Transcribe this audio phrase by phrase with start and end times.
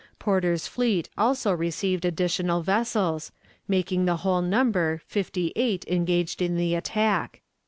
[0.17, 3.31] Porter's fleet also received additional vessels,
[3.67, 7.41] making the whole number fifty eight engaged in the attack.